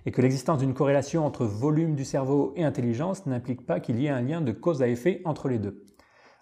et 0.06 0.10
que 0.10 0.22
l'existence 0.22 0.58
d'une 0.58 0.74
corrélation 0.74 1.24
entre 1.24 1.44
volume 1.44 1.94
du 1.94 2.04
cerveau 2.04 2.52
et 2.56 2.64
intelligence 2.64 3.26
n'implique 3.26 3.66
pas 3.66 3.80
qu'il 3.80 4.00
y 4.00 4.06
ait 4.06 4.10
un 4.10 4.22
lien 4.22 4.40
de 4.40 4.52
cause 4.52 4.82
à 4.82 4.88
effet 4.88 5.22
entre 5.24 5.48
les 5.48 5.58
deux. 5.58 5.84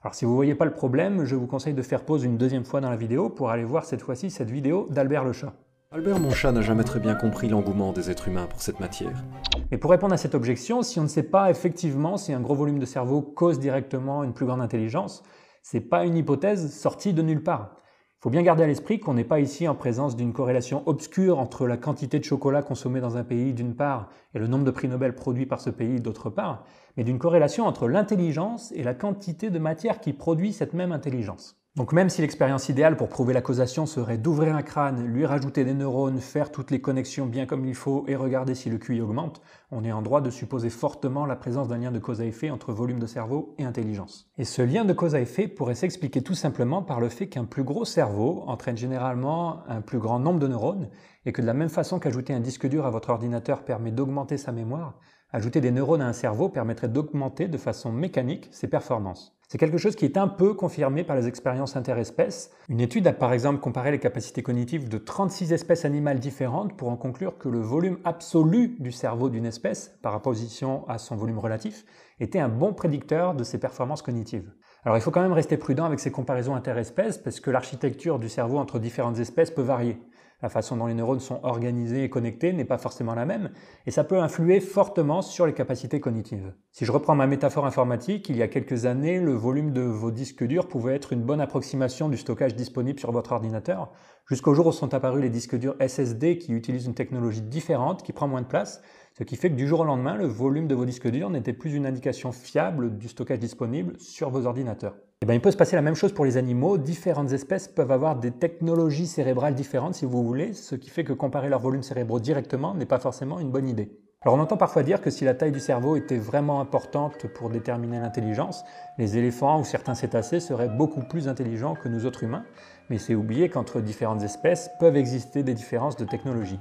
Alors 0.02 0.14
si 0.14 0.24
vous 0.24 0.30
ne 0.30 0.36
voyez 0.36 0.54
pas 0.54 0.64
le 0.64 0.72
problème, 0.72 1.24
je 1.24 1.34
vous 1.36 1.46
conseille 1.46 1.74
de 1.74 1.82
faire 1.82 2.04
pause 2.04 2.24
une 2.24 2.38
deuxième 2.38 2.64
fois 2.64 2.80
dans 2.80 2.88
la 2.88 2.96
vidéo 2.96 3.28
pour 3.28 3.50
aller 3.50 3.64
voir 3.64 3.84
cette 3.84 4.02
fois-ci 4.02 4.30
cette 4.30 4.50
vidéo 4.50 4.86
d'Albert 4.90 5.24
le 5.24 5.32
chat. 5.32 5.52
Albert 5.92 6.20
mon 6.20 6.30
chat 6.30 6.52
n'a 6.52 6.62
jamais 6.62 6.84
très 6.84 7.00
bien 7.00 7.16
compris 7.16 7.48
l'engouement 7.48 7.92
des 7.92 8.10
êtres 8.10 8.28
humains 8.28 8.46
pour 8.46 8.62
cette 8.62 8.78
matière. 8.78 9.24
Et 9.72 9.76
pour 9.76 9.90
répondre 9.90 10.14
à 10.14 10.16
cette 10.16 10.36
objection, 10.36 10.82
si 10.82 11.00
on 11.00 11.02
ne 11.02 11.08
sait 11.08 11.24
pas 11.24 11.50
effectivement 11.50 12.16
si 12.16 12.32
un 12.32 12.40
gros 12.40 12.54
volume 12.54 12.78
de 12.78 12.86
cerveau 12.86 13.20
cause 13.22 13.58
directement 13.58 14.22
une 14.22 14.32
plus 14.32 14.46
grande 14.46 14.60
intelligence, 14.60 15.22
c'est 15.62 15.80
pas 15.80 16.04
une 16.04 16.16
hypothèse 16.16 16.72
sortie 16.72 17.12
de 17.12 17.22
nulle 17.22 17.42
part. 17.42 17.76
Il 18.20 18.24
faut 18.24 18.30
bien 18.30 18.42
garder 18.42 18.64
à 18.64 18.66
l'esprit 18.66 19.00
qu'on 19.00 19.14
n'est 19.14 19.24
pas 19.24 19.40
ici 19.40 19.66
en 19.66 19.74
présence 19.74 20.14
d'une 20.14 20.34
corrélation 20.34 20.82
obscure 20.84 21.38
entre 21.38 21.66
la 21.66 21.78
quantité 21.78 22.18
de 22.18 22.24
chocolat 22.24 22.60
consommé 22.62 23.00
dans 23.00 23.16
un 23.16 23.24
pays 23.24 23.54
d'une 23.54 23.74
part 23.74 24.10
et 24.34 24.38
le 24.38 24.46
nombre 24.46 24.66
de 24.66 24.70
prix 24.70 24.88
Nobel 24.88 25.14
produits 25.14 25.46
par 25.46 25.58
ce 25.58 25.70
pays 25.70 26.02
d'autre 26.02 26.28
part, 26.28 26.64
mais 26.98 27.04
d'une 27.04 27.18
corrélation 27.18 27.64
entre 27.64 27.88
l'intelligence 27.88 28.72
et 28.72 28.82
la 28.82 28.92
quantité 28.92 29.48
de 29.48 29.58
matière 29.58 30.00
qui 30.00 30.12
produit 30.12 30.52
cette 30.52 30.74
même 30.74 30.92
intelligence. 30.92 31.59
Donc 31.76 31.92
même 31.92 32.10
si 32.10 32.20
l'expérience 32.20 32.68
idéale 32.68 32.96
pour 32.96 33.08
prouver 33.08 33.32
la 33.32 33.42
causation 33.42 33.86
serait 33.86 34.18
d'ouvrir 34.18 34.56
un 34.56 34.62
crâne, 34.62 35.06
lui 35.06 35.24
rajouter 35.24 35.64
des 35.64 35.72
neurones, 35.72 36.18
faire 36.18 36.50
toutes 36.50 36.72
les 36.72 36.80
connexions 36.80 37.26
bien 37.26 37.46
comme 37.46 37.64
il 37.64 37.76
faut 37.76 38.04
et 38.08 38.16
regarder 38.16 38.56
si 38.56 38.68
le 38.70 38.78
QI 38.78 39.00
augmente, 39.00 39.40
on 39.70 39.84
est 39.84 39.92
en 39.92 40.02
droit 40.02 40.20
de 40.20 40.30
supposer 40.30 40.68
fortement 40.68 41.26
la 41.26 41.36
présence 41.36 41.68
d'un 41.68 41.78
lien 41.78 41.92
de 41.92 42.00
cause 42.00 42.20
à 42.20 42.24
effet 42.24 42.50
entre 42.50 42.72
volume 42.72 42.98
de 42.98 43.06
cerveau 43.06 43.54
et 43.56 43.62
intelligence. 43.62 44.28
Et 44.36 44.44
ce 44.44 44.62
lien 44.62 44.84
de 44.84 44.92
cause 44.92 45.14
à 45.14 45.20
effet 45.20 45.46
pourrait 45.46 45.76
s'expliquer 45.76 46.22
tout 46.22 46.34
simplement 46.34 46.82
par 46.82 46.98
le 46.98 47.08
fait 47.08 47.28
qu'un 47.28 47.44
plus 47.44 47.62
gros 47.62 47.84
cerveau 47.84 48.42
entraîne 48.48 48.76
généralement 48.76 49.62
un 49.68 49.80
plus 49.80 50.00
grand 50.00 50.18
nombre 50.18 50.40
de 50.40 50.48
neurones 50.48 50.90
et 51.24 51.32
que 51.32 51.40
de 51.40 51.46
la 51.46 51.54
même 51.54 51.68
façon 51.68 52.00
qu'ajouter 52.00 52.34
un 52.34 52.40
disque 52.40 52.66
dur 52.66 52.84
à 52.84 52.90
votre 52.90 53.10
ordinateur 53.10 53.62
permet 53.62 53.92
d'augmenter 53.92 54.38
sa 54.38 54.50
mémoire, 54.50 54.98
ajouter 55.32 55.60
des 55.60 55.70
neurones 55.70 56.02
à 56.02 56.08
un 56.08 56.14
cerveau 56.14 56.48
permettrait 56.48 56.88
d'augmenter 56.88 57.46
de 57.46 57.58
façon 57.58 57.92
mécanique 57.92 58.48
ses 58.50 58.66
performances. 58.66 59.39
C'est 59.52 59.58
quelque 59.58 59.78
chose 59.78 59.96
qui 59.96 60.04
est 60.04 60.16
un 60.16 60.28
peu 60.28 60.54
confirmé 60.54 61.02
par 61.02 61.16
les 61.16 61.26
expériences 61.26 61.74
interespèces. 61.74 62.52
Une 62.68 62.80
étude 62.80 63.08
a 63.08 63.12
par 63.12 63.32
exemple 63.32 63.58
comparé 63.58 63.90
les 63.90 63.98
capacités 63.98 64.44
cognitives 64.44 64.88
de 64.88 64.96
36 64.96 65.52
espèces 65.52 65.84
animales 65.84 66.20
différentes 66.20 66.76
pour 66.76 66.88
en 66.88 66.96
conclure 66.96 67.36
que 67.36 67.48
le 67.48 67.58
volume 67.58 67.98
absolu 68.04 68.76
du 68.78 68.92
cerveau 68.92 69.28
d'une 69.28 69.46
espèce, 69.46 69.98
par 70.02 70.14
opposition 70.14 70.88
à 70.88 70.98
son 70.98 71.16
volume 71.16 71.40
relatif, 71.40 71.84
était 72.20 72.38
un 72.38 72.48
bon 72.48 72.72
prédicteur 72.72 73.34
de 73.34 73.42
ses 73.42 73.58
performances 73.58 74.02
cognitives. 74.02 74.52
Alors 74.84 74.96
il 74.96 75.00
faut 75.00 75.10
quand 75.10 75.20
même 75.20 75.32
rester 75.32 75.56
prudent 75.56 75.84
avec 75.84 75.98
ces 75.98 76.12
comparaisons 76.12 76.54
interespèces 76.54 77.18
parce 77.18 77.40
que 77.40 77.50
l'architecture 77.50 78.20
du 78.20 78.28
cerveau 78.28 78.58
entre 78.58 78.78
différentes 78.78 79.18
espèces 79.18 79.50
peut 79.50 79.62
varier 79.62 80.00
la 80.42 80.48
façon 80.48 80.76
dont 80.76 80.86
les 80.86 80.94
neurones 80.94 81.20
sont 81.20 81.40
organisés 81.42 82.04
et 82.04 82.10
connectés 82.10 82.52
n'est 82.52 82.64
pas 82.64 82.78
forcément 82.78 83.14
la 83.14 83.26
même, 83.26 83.50
et 83.86 83.90
ça 83.90 84.04
peut 84.04 84.18
influer 84.18 84.60
fortement 84.60 85.22
sur 85.22 85.46
les 85.46 85.52
capacités 85.52 86.00
cognitives. 86.00 86.54
Si 86.72 86.84
je 86.84 86.92
reprends 86.92 87.14
ma 87.14 87.26
métaphore 87.26 87.66
informatique, 87.66 88.28
il 88.28 88.36
y 88.36 88.42
a 88.42 88.48
quelques 88.48 88.86
années, 88.86 89.20
le 89.20 89.32
volume 89.32 89.72
de 89.72 89.82
vos 89.82 90.10
disques 90.10 90.44
durs 90.44 90.68
pouvait 90.68 90.94
être 90.94 91.12
une 91.12 91.22
bonne 91.22 91.40
approximation 91.40 92.08
du 92.08 92.16
stockage 92.16 92.54
disponible 92.54 92.98
sur 92.98 93.12
votre 93.12 93.32
ordinateur, 93.32 93.92
jusqu'au 94.26 94.54
jour 94.54 94.66
où 94.66 94.72
sont 94.72 94.94
apparus 94.94 95.22
les 95.22 95.30
disques 95.30 95.56
durs 95.56 95.76
SSD 95.80 96.38
qui 96.38 96.52
utilisent 96.52 96.86
une 96.86 96.94
technologie 96.94 97.42
différente, 97.42 98.02
qui 98.02 98.12
prend 98.12 98.28
moins 98.28 98.42
de 98.42 98.46
place, 98.46 98.82
ce 99.20 99.24
qui 99.24 99.36
fait 99.36 99.50
que 99.50 99.54
du 99.54 99.68
jour 99.68 99.80
au 99.80 99.84
lendemain, 99.84 100.16
le 100.16 100.24
volume 100.26 100.66
de 100.66 100.74
vos 100.74 100.86
disques 100.86 101.10
durs 101.10 101.28
n'était 101.28 101.52
plus 101.52 101.74
une 101.74 101.84
indication 101.84 102.32
fiable 102.32 102.96
du 102.96 103.06
stockage 103.06 103.38
disponible 103.38 104.00
sur 104.00 104.30
vos 104.30 104.46
ordinateurs. 104.46 104.94
Et 104.94 105.24
eh 105.24 105.26
bien, 105.26 105.34
il 105.34 105.42
peut 105.42 105.50
se 105.50 105.58
passer 105.58 105.76
la 105.76 105.82
même 105.82 105.94
chose 105.94 106.14
pour 106.14 106.24
les 106.24 106.38
animaux. 106.38 106.78
Différentes 106.78 107.30
espèces 107.32 107.68
peuvent 107.68 107.90
avoir 107.90 108.16
des 108.16 108.30
technologies 108.30 109.06
cérébrales 109.06 109.54
différentes, 109.54 109.94
si 109.94 110.06
vous 110.06 110.24
voulez, 110.24 110.54
ce 110.54 110.74
qui 110.74 110.88
fait 110.88 111.04
que 111.04 111.12
comparer 111.12 111.50
leurs 111.50 111.60
volumes 111.60 111.82
cérébraux 111.82 112.18
directement 112.18 112.74
n'est 112.74 112.86
pas 112.86 112.98
forcément 112.98 113.38
une 113.40 113.50
bonne 113.50 113.68
idée. 113.68 113.92
Alors 114.22 114.38
on 114.38 114.40
entend 114.40 114.56
parfois 114.56 114.84
dire 114.84 115.02
que 115.02 115.10
si 115.10 115.26
la 115.26 115.34
taille 115.34 115.52
du 115.52 115.60
cerveau 115.60 115.96
était 115.96 116.16
vraiment 116.16 116.62
importante 116.62 117.26
pour 117.26 117.50
déterminer 117.50 118.00
l'intelligence, 118.00 118.64
les 118.96 119.18
éléphants 119.18 119.60
ou 119.60 119.64
certains 119.64 119.94
cétacés 119.94 120.40
seraient 120.40 120.70
beaucoup 120.70 121.02
plus 121.02 121.28
intelligents 121.28 121.74
que 121.74 121.90
nous 121.90 122.06
autres 122.06 122.22
humains, 122.22 122.46
mais 122.88 122.96
c'est 122.96 123.14
oublier 123.14 123.50
qu'entre 123.50 123.82
différentes 123.82 124.22
espèces 124.22 124.70
peuvent 124.80 124.96
exister 124.96 125.42
des 125.42 125.52
différences 125.52 125.96
de 125.96 126.06
technologie. 126.06 126.58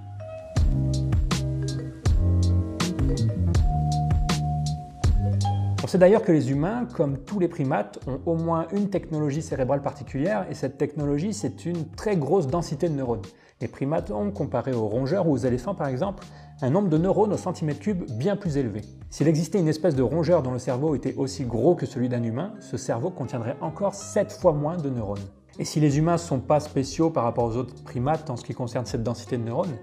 Sait 5.90 5.98
d'ailleurs 5.98 6.22
que 6.22 6.32
les 6.32 6.52
humains, 6.52 6.88
comme 6.94 7.18
tous 7.18 7.40
les 7.40 7.48
primates, 7.48 8.00
ont 8.06 8.20
au 8.26 8.36
moins 8.36 8.68
une 8.72 8.90
technologie 8.90 9.42
cérébrale 9.42 9.82
particulière, 9.82 10.46
et 10.50 10.54
cette 10.54 10.78
technologie, 10.78 11.34
c'est 11.34 11.66
une 11.66 11.90
très 11.90 12.16
grosse 12.16 12.48
densité 12.48 12.90
de 12.90 12.94
neurones. 12.94 13.24
Les 13.60 13.68
primates 13.68 14.12
ont, 14.12 14.32
comparé 14.32 14.72
aux 14.72 14.88
rongeurs 14.88 15.28
ou 15.28 15.34
aux 15.34 15.38
éléphants 15.38 15.76
par 15.76 15.88
exemple, 15.88 16.24
un 16.62 16.70
nombre 16.70 16.90
de 16.90 16.98
neurones 16.98 17.34
au 17.34 17.38
centimètre 17.38 17.80
cube 17.80 18.04
bien 18.18 18.36
plus 18.36 18.58
élevé. 18.58 18.82
S'il 19.10 19.28
existait 19.28 19.60
une 19.60 19.68
espèce 19.68 19.96
de 19.96 20.04
rongeur 20.04 20.44
dont 20.44 20.52
le 20.52 20.60
cerveau 20.60 20.96
était 20.96 21.16
aussi 21.16 21.44
gros 21.44 21.76
que 21.76 21.86
celui 21.86 22.08
d'un 22.08 22.24
humain, 22.24 22.54
ce 22.60 22.78
cerveau 22.78 23.10
contiendrait 23.10 23.58
encore 23.60 23.96
7 23.96 24.32
fois 24.32 24.54
moins 24.54 24.78
de 24.78 24.90
neurones. 24.90 25.20
Et 25.62 25.66
si 25.66 25.82
les 25.82 25.98
humains 25.98 26.14
ne 26.14 26.18
sont 26.18 26.40
pas 26.40 26.62
spéciaux 26.62 27.10
par 27.10 27.26
rapport 27.26 27.44
aux 27.44 27.58
autres 27.58 27.76
primates 27.84 28.30
en 28.30 28.38
ce 28.38 28.46
qui 28.46 28.54
concerne 28.54 28.86
cette 28.86 29.04
densité 29.04 29.38
de 29.38 29.44
neurones, 29.44 29.76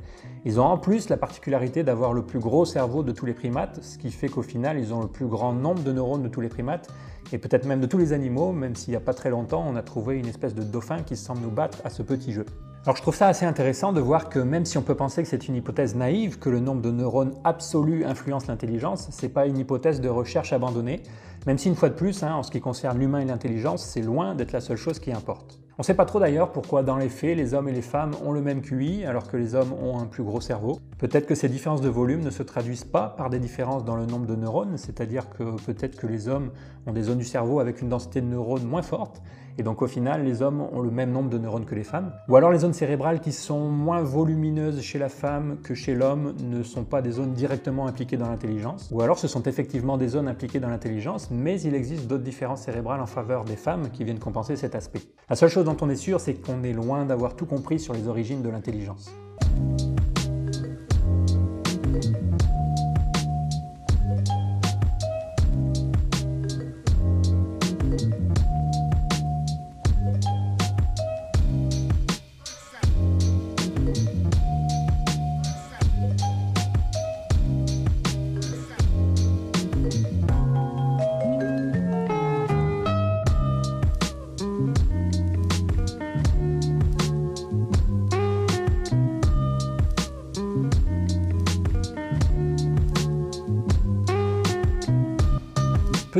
ils 0.46 0.58
ont 0.58 0.64
en 0.64 0.78
plus 0.78 1.10
la 1.10 1.18
particularité 1.18 1.82
d'avoir 1.82 2.14
le 2.14 2.22
plus 2.22 2.38
gros 2.38 2.64
cerveau 2.64 3.02
de 3.02 3.12
tous 3.12 3.26
les 3.26 3.34
primates, 3.34 3.80
ce 3.82 3.98
qui 3.98 4.10
fait 4.10 4.30
qu'au 4.30 4.40
final, 4.40 4.78
ils 4.78 4.94
ont 4.94 5.02
le 5.02 5.06
plus 5.06 5.26
grand 5.26 5.52
nombre 5.52 5.82
de 5.82 5.92
neurones 5.92 6.22
de 6.22 6.28
tous 6.28 6.40
les 6.40 6.48
primates, 6.48 6.88
et 7.30 7.36
peut-être 7.36 7.66
même 7.66 7.82
de 7.82 7.86
tous 7.86 7.98
les 7.98 8.14
animaux, 8.14 8.52
même 8.52 8.74
s'il 8.74 8.92
n'y 8.92 8.96
a 8.96 9.00
pas 9.00 9.12
très 9.12 9.28
longtemps, 9.28 9.62
on 9.68 9.76
a 9.76 9.82
trouvé 9.82 10.18
une 10.18 10.28
espèce 10.28 10.54
de 10.54 10.62
dauphin 10.62 11.02
qui 11.02 11.14
semble 11.14 11.42
nous 11.42 11.50
battre 11.50 11.82
à 11.84 11.90
ce 11.90 12.02
petit 12.02 12.32
jeu. 12.32 12.46
Alors 12.86 12.96
je 12.96 13.02
trouve 13.02 13.16
ça 13.16 13.26
assez 13.26 13.44
intéressant 13.44 13.92
de 13.92 14.00
voir 14.00 14.30
que 14.30 14.38
même 14.38 14.64
si 14.64 14.78
on 14.78 14.82
peut 14.82 14.94
penser 14.94 15.22
que 15.24 15.28
c'est 15.28 15.48
une 15.48 15.56
hypothèse 15.56 15.94
naïve, 15.94 16.38
que 16.38 16.48
le 16.48 16.60
nombre 16.60 16.80
de 16.80 16.90
neurones 16.90 17.34
absolus 17.44 18.04
influence 18.06 18.46
l'intelligence, 18.46 19.08
c'est 19.10 19.28
pas 19.28 19.44
une 19.46 19.58
hypothèse 19.58 20.00
de 20.00 20.08
recherche 20.08 20.52
abandonnée, 20.52 21.02
même 21.46 21.58
si 21.58 21.68
une 21.68 21.76
fois 21.76 21.88
de 21.88 21.94
plus, 21.94 22.22
hein, 22.22 22.34
en 22.34 22.42
ce 22.42 22.50
qui 22.50 22.60
concerne 22.60 22.98
l'humain 22.98 23.20
et 23.20 23.24
l'intelligence, 23.24 23.84
c'est 23.84 24.02
loin 24.02 24.34
d'être 24.34 24.52
la 24.52 24.60
seule 24.60 24.76
chose 24.76 24.98
qui 24.98 25.12
importe. 25.12 25.60
On 25.78 25.82
ne 25.82 25.84
sait 25.84 25.94
pas 25.94 26.06
trop 26.06 26.18
d'ailleurs 26.18 26.52
pourquoi 26.52 26.82
dans 26.82 26.96
les 26.96 27.10
faits 27.10 27.36
les 27.36 27.52
hommes 27.52 27.68
et 27.68 27.72
les 27.72 27.82
femmes 27.82 28.12
ont 28.24 28.32
le 28.32 28.40
même 28.40 28.62
QI 28.62 29.04
alors 29.04 29.28
que 29.28 29.36
les 29.36 29.54
hommes 29.54 29.74
ont 29.74 29.98
un 29.98 30.06
plus 30.06 30.24
gros 30.24 30.40
cerveau. 30.40 30.80
Peut-être 30.96 31.26
que 31.26 31.34
ces 31.34 31.50
différences 31.50 31.82
de 31.82 31.90
volume 31.90 32.22
ne 32.22 32.30
se 32.30 32.42
traduisent 32.42 32.84
pas 32.84 33.10
par 33.10 33.28
des 33.28 33.38
différences 33.38 33.84
dans 33.84 33.94
le 33.94 34.06
nombre 34.06 34.24
de 34.24 34.34
neurones, 34.34 34.78
c'est-à-dire 34.78 35.28
que 35.28 35.60
peut-être 35.66 35.96
que 35.96 36.06
les 36.06 36.28
hommes 36.28 36.50
ont 36.86 36.92
des 36.92 37.02
zones 37.02 37.18
du 37.18 37.24
cerveau 37.24 37.60
avec 37.60 37.82
une 37.82 37.90
densité 37.90 38.22
de 38.22 38.26
neurones 38.26 38.64
moins 38.64 38.82
forte 38.82 39.20
et 39.58 39.62
donc 39.62 39.82
au 39.82 39.86
final, 39.86 40.24
les 40.24 40.42
hommes 40.42 40.60
ont 40.60 40.80
le 40.80 40.90
même 40.90 41.10
nombre 41.10 41.30
de 41.30 41.38
neurones 41.38 41.64
que 41.64 41.74
les 41.74 41.84
femmes. 41.84 42.12
Ou 42.28 42.36
alors 42.36 42.50
les 42.50 42.58
zones 42.58 42.72
cérébrales 42.72 43.20
qui 43.20 43.32
sont 43.32 43.68
moins 43.68 44.02
volumineuses 44.02 44.80
chez 44.80 44.98
la 44.98 45.08
femme 45.08 45.58
que 45.62 45.74
chez 45.74 45.94
l'homme 45.94 46.34
ne 46.42 46.62
sont 46.62 46.84
pas 46.84 47.02
des 47.02 47.12
zones 47.12 47.32
directement 47.32 47.86
impliquées 47.86 48.16
dans 48.16 48.28
l'intelligence. 48.28 48.88
Ou 48.92 49.00
alors 49.02 49.18
ce 49.18 49.28
sont 49.28 49.42
effectivement 49.42 49.96
des 49.96 50.08
zones 50.08 50.28
impliquées 50.28 50.60
dans 50.60 50.68
l'intelligence, 50.68 51.30
mais 51.30 51.60
il 51.62 51.74
existe 51.74 52.06
d'autres 52.06 52.24
différences 52.24 52.62
cérébrales 52.62 53.00
en 53.00 53.06
faveur 53.06 53.44
des 53.44 53.56
femmes 53.56 53.90
qui 53.90 54.04
viennent 54.04 54.18
compenser 54.18 54.56
cet 54.56 54.74
aspect. 54.74 55.00
La 55.28 55.36
seule 55.36 55.50
chose 55.50 55.64
dont 55.64 55.76
on 55.80 55.90
est 55.90 55.96
sûr, 55.96 56.20
c'est 56.20 56.34
qu'on 56.34 56.62
est 56.62 56.72
loin 56.72 57.04
d'avoir 57.04 57.34
tout 57.34 57.46
compris 57.46 57.78
sur 57.78 57.94
les 57.94 58.08
origines 58.08 58.42
de 58.42 58.48
l'intelligence. 58.48 59.10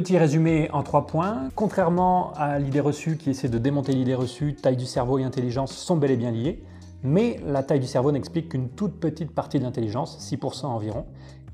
Petit 0.06 0.18
résumé 0.18 0.70
en 0.70 0.84
trois 0.84 1.08
points. 1.08 1.48
Contrairement 1.56 2.32
à 2.34 2.60
l'idée 2.60 2.78
reçue 2.78 3.16
qui 3.16 3.30
essaie 3.30 3.48
de 3.48 3.58
démonter 3.58 3.90
l'idée 3.90 4.14
reçue, 4.14 4.54
taille 4.54 4.76
du 4.76 4.86
cerveau 4.86 5.18
et 5.18 5.24
intelligence 5.24 5.72
sont 5.72 5.96
bel 5.96 6.12
et 6.12 6.16
bien 6.16 6.30
liées, 6.30 6.62
mais 7.02 7.40
la 7.44 7.64
taille 7.64 7.80
du 7.80 7.88
cerveau 7.88 8.12
n'explique 8.12 8.50
qu'une 8.50 8.68
toute 8.68 9.00
petite 9.00 9.32
partie 9.32 9.58
de 9.58 9.64
l'intelligence, 9.64 10.16
6% 10.20 10.66
environ, 10.66 11.06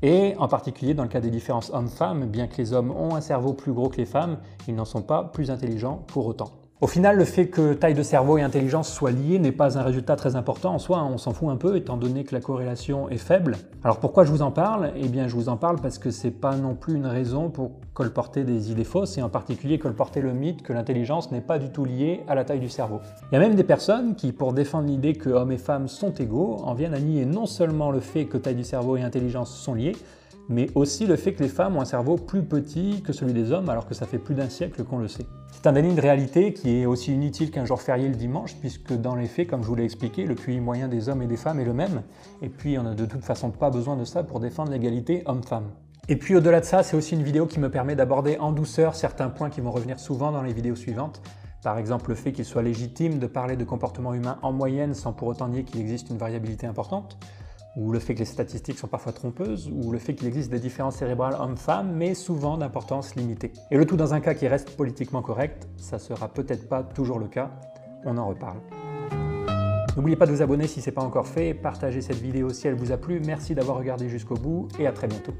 et 0.03 0.35
en 0.37 0.49
particulier 0.49 0.93
dans 0.93 1.03
le 1.03 1.09
cas 1.09 1.23
des 1.23 1.31
différences 1.31 1.71
hommes-femmes, 1.73 2.27
bien 2.27 2.47
que 2.47 2.59
les 2.59 2.75
hommes 2.75 2.91
ont 2.91 3.15
un 3.15 3.23
cerveau 3.23 3.55
plus 3.55 3.73
gros 3.73 3.89
que 3.89 3.97
les 3.97 4.05
femmes, 4.05 4.37
ils 4.69 4.75
n'en 4.75 4.85
sont 4.85 5.01
pas 5.01 5.25
plus 5.25 5.51
intelligents 5.51 6.05
pour 6.09 6.27
autant. 6.27 6.51
Au 6.83 6.89
final, 6.89 7.17
le 7.17 7.25
fait 7.25 7.47
que 7.47 7.75
taille 7.75 7.95
de 7.95 8.03
cerveau 8.03 8.39
et 8.39 8.43
intelligence 8.43 8.93
soient 8.93 9.13
liées 9.13 9.39
n'est 9.39 9.53
pas 9.53 9.79
un 9.79 9.83
résultat 9.83 10.17
très 10.17 10.35
important 10.35 10.75
en 10.75 10.79
soi, 10.81 10.99
hein. 10.99 11.09
on 11.13 11.17
s'en 11.17 11.33
fout 11.33 11.49
un 11.49 11.55
peu 11.55 11.77
étant 11.77 11.97
donné 11.97 12.25
que 12.25 12.35
la 12.35 12.41
corrélation 12.41 13.09
est 13.09 13.19
faible. 13.19 13.57
Alors 13.85 14.01
pourquoi 14.01 14.25
je 14.25 14.33
vous 14.33 14.43
en 14.43 14.51
parle? 14.51 14.91
Eh 14.97 15.07
bien 15.07 15.29
je 15.29 15.37
vous 15.37 15.49
en 15.49 15.57
parle 15.57 15.77
parce 15.81 15.99
que 15.99 16.11
c'est 16.11 16.33
pas 16.33 16.57
non 16.57 16.75
plus 16.75 16.97
une 16.97 17.07
raison 17.07 17.51
pour 17.51 17.71
colporter 17.95 18.43
des 18.43 18.73
idées 18.73 18.83
fausses 18.83 19.17
et 19.17 19.23
en 19.23 19.29
particulier 19.29 19.79
colporter 19.79 20.21
le 20.21 20.33
mythe 20.33 20.65
que 20.65 20.73
l'intelligence 20.73 21.31
n'est 21.31 21.41
pas 21.41 21.61
du 21.61 21.71
tout 21.71 21.85
liée 21.85 22.23
à 22.27 22.35
la 22.35 22.45
taille 22.45 22.59
du 22.59 22.69
cerveau. 22.69 22.99
Il 23.31 23.37
y 23.37 23.39
a 23.39 23.41
même 23.41 23.55
des 23.55 23.63
personnes 23.63 24.17
qui, 24.17 24.33
pour 24.33 24.53
défendre 24.53 24.89
l'idée 24.89 25.13
que 25.13 25.31
hommes 25.31 25.53
et 25.53 25.59
femmes 25.59 25.87
sont 25.87 26.13
égaux, 26.15 26.57
en 26.65 26.75
viennent 26.75 26.95
à 26.95 27.01
nier 27.01 27.27
non 27.27 27.47
seulement 27.47 27.93
le 27.93 28.01
fait 28.01 28.25
que 28.25 28.39
taille 28.39 28.57
du 28.57 28.65
cerveau 28.65 28.97
et 28.97 29.03
intelligence 29.03 29.55
sont 29.55 29.75
liées, 29.75 29.95
mais 30.49 30.69
aussi 30.75 31.07
le 31.07 31.17
fait 31.17 31.33
que 31.33 31.43
les 31.43 31.49
femmes 31.49 31.77
ont 31.77 31.81
un 31.81 31.87
cerveau 31.87 32.17
plus 32.17 32.43
petit 32.43 33.03
que 33.03 33.13
celui 33.13 33.33
des 33.33 33.53
hommes 33.53 33.69
alors 33.69 33.87
que 33.87 33.95
ça 33.95 34.07
fait 34.07 34.19
plus 34.19 34.35
d'un 34.35 34.49
siècle 34.49 34.85
qu'on 34.85 34.99
le 34.99 35.09
sait. 35.09 35.27
C'est 35.53 35.67
un 35.67 35.73
déni 35.73 35.95
de 35.95 36.01
réalité 36.01 36.53
qui 36.53 36.81
est 36.81 36.87
aussi 36.87 37.13
inutile 37.13 37.51
qu'un 37.51 37.65
jour 37.65 37.81
férié 37.81 38.09
le 38.09 38.15
dimanche 38.15 38.57
puisque 38.57 38.93
dans 38.93 39.15
les 39.15 39.27
faits, 39.27 39.49
comme 39.49 39.63
je 39.63 39.69
vous 39.69 39.75
l'ai 39.75 39.85
expliqué, 39.85 40.25
le 40.25 40.35
QI 40.35 40.61
moyen 40.61 40.89
des 40.89 41.09
hommes 41.09 41.23
et 41.23 41.27
des 41.27 41.37
femmes 41.37 41.61
est 41.61 41.65
le 41.65 41.75
même 41.75 42.03
et 42.41 42.49
puis 42.49 42.79
on 42.79 42.83
n'a 42.83 42.95
de 42.95 43.07
toute 43.07 43.25
façon 43.25 43.51
pas 43.51 43.71
besoin 43.71 43.97
de 43.97 44.05
ça 44.05 44.23
pour 44.23 44.41
défendre 44.41 44.73
l'égalité 44.73 45.23
homme-femme. 45.27 45.71
Et 46.09 46.17
puis 46.17 46.35
au-delà 46.35 46.61
de 46.61 46.65
ça, 46.65 46.83
c'est 46.83 46.97
aussi 46.97 47.15
une 47.15 47.23
vidéo 47.23 47.47
qui 47.47 47.61
me 47.61 47.71
permet 47.71 47.95
d'aborder 47.95 48.37
en 48.39 48.51
douceur 48.51 48.97
certains 48.97 49.29
points 49.29 49.51
qui 49.51 49.61
vont 49.61 49.71
revenir 49.71 50.01
souvent 50.01 50.33
dans 50.33 50.43
les 50.43 50.53
vidéos 50.53 50.75
suivantes. 50.75 51.23
Par 51.63 51.79
exemple, 51.79 52.11
le 52.11 52.17
fait 52.17 52.33
qu'il 52.33 52.45
soit 52.45 52.63
légitime 52.63 53.21
de 53.21 53.27
parler 53.29 53.55
de 53.55 53.63
comportement 53.63 54.13
humain 54.13 54.39
en 54.43 54.53
moyenne 54.53 54.95
sans 54.95 55.13
pour 55.13 55.29
autant 55.29 55.47
nier 55.47 55.63
qu'il 55.63 55.81
existe 55.81 56.11
une 56.11 56.19
variabilité 56.19 56.67
importante 56.67 57.19
ou 57.77 57.93
le 57.93 57.99
fait 57.99 58.15
que 58.15 58.21
les 58.21 58.25
statistiques 58.25 58.79
sont 58.79 58.87
parfois 58.87 59.13
trompeuses, 59.13 59.71
ou 59.73 59.91
le 59.91 59.99
fait 59.99 60.15
qu'il 60.15 60.29
existe 60.29 60.51
des 60.51 60.59
différences 60.59 60.97
cérébrales 60.97 61.37
hommes-femmes, 61.39 61.93
mais 61.95 62.15
souvent 62.15 62.59
d'importance 62.59 63.15
limitée. 63.15 63.53
Et 63.71 63.77
le 63.77 63.87
tout 63.87 63.97
dans 63.97 64.15
un 64.15 64.21
cas 64.21 64.35
qui 64.35 64.47
reste 64.47 64.77
politiquement 64.77 65.23
correct, 65.23 65.69
ça 65.77 65.99
sera 65.99 66.29
peut-être 66.29 66.69
pas 66.69 66.83
toujours 66.83 67.19
le 67.19 67.29
cas, 67.29 67.51
on 68.05 68.19
en 68.19 68.29
reparle. 68.29 68.59
N'oubliez 69.97 70.17
pas 70.17 70.27
de 70.27 70.33
vous 70.33 70.43
abonner 70.43 70.67
si 70.67 70.81
ce 70.81 70.89
n'est 70.89 70.95
pas 70.95 71.03
encore 71.03 71.27
fait, 71.27 71.55
partagez 71.55 72.01
cette 72.01 72.21
vidéo 72.21 72.51
si 72.51 72.67
elle 72.67 72.75
vous 72.75 72.93
a 72.93 72.97
plu, 72.97 73.21
merci 73.25 73.55
d'avoir 73.55 73.77
regardé 73.77 74.09
jusqu'au 74.09 74.37
bout, 74.37 74.69
et 74.79 74.87
à 74.87 74.93
très 74.93 75.07
bientôt. 75.07 75.33